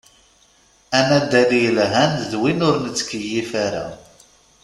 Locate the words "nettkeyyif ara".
2.79-3.85